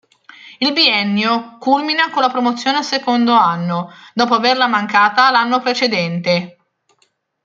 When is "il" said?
0.57-0.73